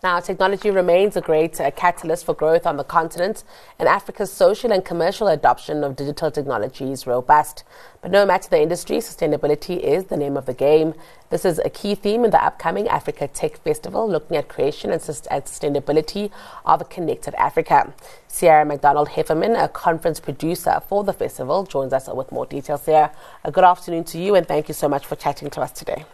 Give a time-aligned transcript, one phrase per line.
[0.00, 3.42] Now, technology remains a great uh, catalyst for growth on the continent,
[3.80, 7.64] and Africa's social and commercial adoption of digital technology is robust.
[8.00, 10.94] But no matter the industry, sustainability is the name of the game.
[11.30, 15.00] This is a key theme in the upcoming Africa Tech Festival, looking at creation and,
[15.00, 16.30] sustainability
[16.64, 17.92] of a connected Africa.
[18.32, 23.10] Ciara McDonald Hefferman, a conference producer for the festival, joins us with more details there.
[23.42, 26.04] A good afternoon to you, and thank you so much for chatting to us today.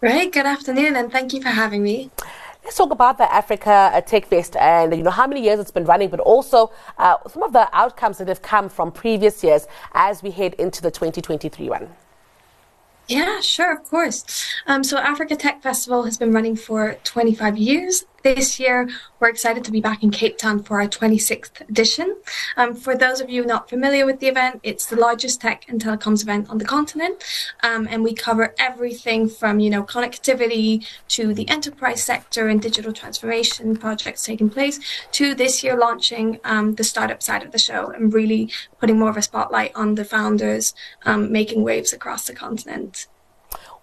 [0.00, 2.10] Right, good afternoon, and thank you for having me.
[2.64, 5.72] Let's talk about the Africa uh, Tech Fest and you know how many years it's
[5.72, 9.66] been running, but also uh, some of the outcomes that have come from previous years
[9.94, 11.88] as we head into the 2023 one.
[13.08, 14.24] Yeah, sure, of course.
[14.68, 18.04] Um, so Africa Tech Festival has been running for 25 years.
[18.22, 22.16] This year, we're excited to be back in Cape Town for our 26th edition.
[22.56, 25.82] Um, for those of you not familiar with the event, it's the largest tech and
[25.82, 27.24] telecoms event on the continent,
[27.64, 32.92] um, and we cover everything from you know connectivity to the enterprise sector and digital
[32.92, 34.78] transformation projects taking place
[35.10, 39.10] to this year launching um, the startup side of the show and really putting more
[39.10, 40.74] of a spotlight on the founders
[41.04, 43.08] um, making waves across the continent.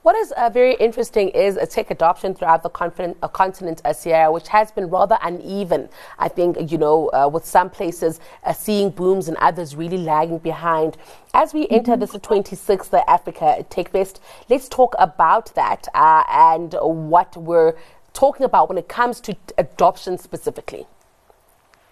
[0.02, 4.32] What is uh, very interesting is a tech adoption throughout the continent, uh, continent Ciara,
[4.32, 5.90] which has been rather uneven.
[6.18, 10.38] I think, you know, uh, with some places uh, seeing booms and others really lagging
[10.38, 10.96] behind.
[11.34, 12.00] As we enter mm-hmm.
[12.00, 17.76] this 26th Africa Tech Fest, let's talk about that uh, and what we're
[18.14, 20.88] talking about when it comes to adoption specifically.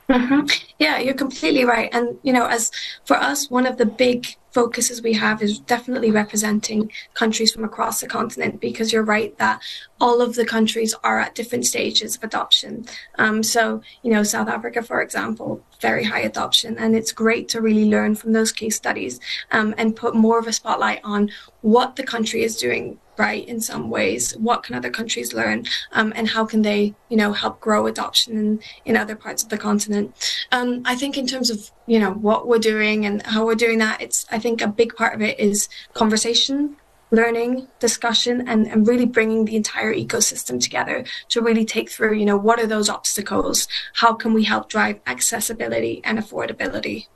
[0.09, 0.47] Mm-hmm.
[0.80, 1.89] Yeah, you're completely right.
[1.91, 2.72] And, you know, as
[3.03, 7.99] for us, one of the big focuses we have is definitely representing countries from across
[7.99, 9.61] the continent because you're right that
[9.99, 12.86] all of the countries are at different stages of adoption.
[13.19, 17.61] Um, so, you know, South Africa, for example, very high adoption, and it's great to
[17.61, 19.19] really learn from those case studies
[19.52, 21.30] um, and put more of a spotlight on
[21.61, 26.13] what the country is doing right in some ways what can other countries learn um,
[26.15, 29.58] and how can they you know help grow adoption in, in other parts of the
[29.58, 30.14] continent
[30.52, 33.80] um, i think in terms of you know what we're doing and how we're doing
[33.80, 36.75] that it's i think a big part of it is conversation
[37.11, 42.25] learning, discussion, and, and really bringing the entire ecosystem together to really take through, you
[42.25, 43.67] know, what are those obstacles?
[43.93, 47.08] How can we help drive accessibility and affordability?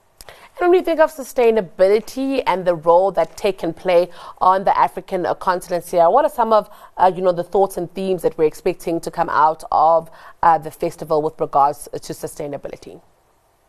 [0.61, 5.25] When we think of sustainability and the role that tech can play on the African
[5.39, 8.45] continent here, what are some of uh, you know the thoughts and themes that we're
[8.45, 10.11] expecting to come out of
[10.43, 13.01] uh, the festival with regards to sustainability?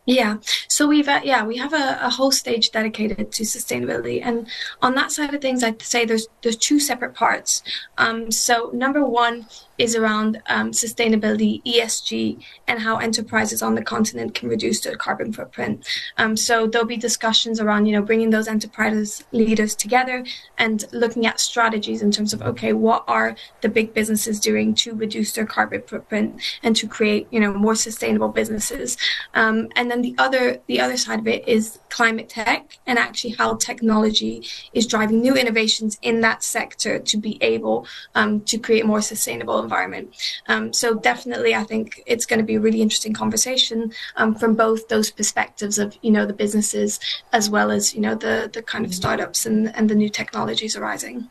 [0.04, 0.36] Yeah,
[0.68, 4.46] so we've uh, yeah we have a, a, whole stage dedicated to sustainability, and
[4.82, 7.62] on that side of things, I'd say there's there's two separate parts.
[7.96, 9.46] Um, so number one
[9.82, 15.32] is around um, sustainability, ESG, and how enterprises on the continent can reduce their carbon
[15.32, 15.84] footprint.
[16.18, 20.24] Um, so there'll be discussions around, you know, bringing those enterprise leaders together
[20.56, 24.94] and looking at strategies in terms of, okay, what are the big businesses doing to
[24.94, 28.96] reduce their carbon footprint and to create, you know, more sustainable businesses.
[29.34, 33.34] Um, and then the other the other side of it is climate tech and actually
[33.34, 38.86] how technology is driving new innovations in that sector to be able um, to create
[38.86, 40.14] more sustainable environment.
[40.48, 44.54] Um, so definitely, I think it's going to be a really interesting conversation um, from
[44.54, 47.00] both those perspectives of you know the businesses
[47.32, 50.76] as well as you know the the kind of startups and and the new technologies
[50.76, 51.30] arising.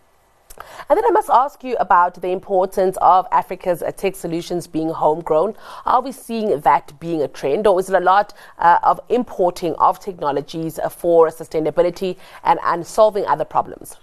[0.90, 5.56] And then I must ask you about the importance of Africa's tech solutions being homegrown.
[5.86, 9.74] Are we seeing that being a trend, or is it a lot uh, of importing
[9.76, 13.98] of technologies uh, for sustainability and, and solving other problems?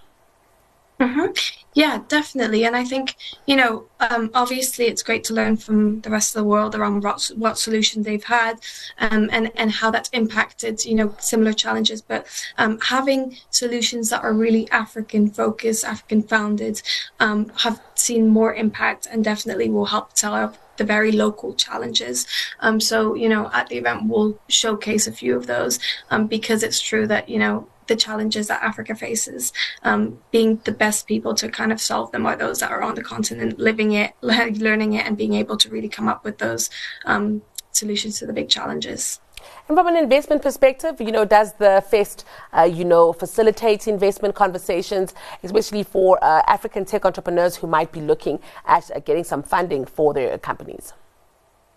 [0.99, 1.31] Mm-hmm.
[1.75, 2.65] Yeah, definitely.
[2.65, 3.15] And I think,
[3.45, 7.03] you know, um, obviously it's great to learn from the rest of the world around
[7.03, 8.59] what, what solutions they've had
[8.99, 12.01] um, and, and how that's impacted, you know, similar challenges.
[12.01, 12.27] But
[12.57, 16.81] um, having solutions that are really African focused, African founded,
[17.21, 22.27] um, have seen more impact and definitely will help solve the very local challenges.
[22.59, 25.79] Um, so, you know, at the event, we'll showcase a few of those
[26.09, 29.51] um, because it's true that, you know, the challenges that Africa faces.
[29.83, 32.95] Um, being the best people to kind of solve them are those that are on
[32.95, 36.69] the continent, living it, learning it, and being able to really come up with those
[37.05, 37.41] um,
[37.71, 39.19] solutions to the big challenges.
[39.67, 42.25] And from an investment perspective, you know, does the fest,
[42.57, 45.13] uh, you know, facilitate investment conversations,
[45.43, 49.85] especially for uh, African tech entrepreneurs who might be looking at uh, getting some funding
[49.85, 50.93] for their companies?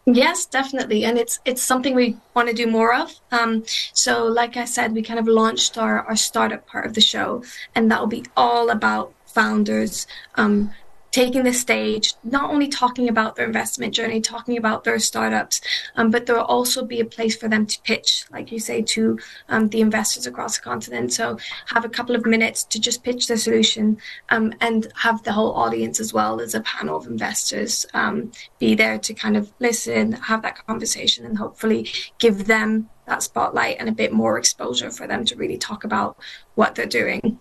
[0.05, 3.21] Yes, definitely, and it's it's something we want to do more of.
[3.31, 3.63] Um,
[3.93, 7.45] so, like I said, we kind of launched our our startup part of the show,
[7.77, 10.73] and that will be all about founders um,
[11.13, 15.61] taking the stage, not only talking about their investment journey, talking about their startups,
[15.95, 18.81] um, but there will also be a place for them to pitch, like you say,
[18.81, 19.19] to
[19.51, 21.13] um, the investors across the continent.
[21.13, 23.99] So have a couple of minutes to just pitch their solution
[24.31, 28.75] um, and have the whole audience as well as a panel of investors um, be
[28.75, 31.89] there to kind of listen, have that conversation, and hopefully
[32.19, 36.17] give them that spotlight and a bit more exposure for them to really talk about
[36.55, 37.39] what they're doing.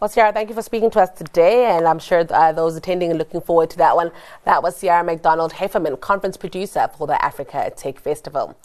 [0.00, 3.10] Well, Ciara, thank you for speaking to us today, and I'm sure uh, those attending
[3.10, 4.12] are looking forward to that one.
[4.44, 8.56] That was Ciara McDonald Hefferman, conference producer for the Africa Tech Festival.